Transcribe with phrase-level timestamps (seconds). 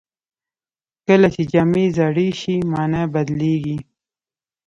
[1.07, 3.77] کله چې جامې زاړه شي، مانا بدلېږي.